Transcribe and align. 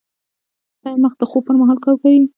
ایا 0.83 0.95
مغز 1.03 1.17
د 1.19 1.23
خوب 1.31 1.43
پر 1.47 1.55
مهال 1.59 1.77
کار 1.85 1.95
کوي؟ 2.01 2.21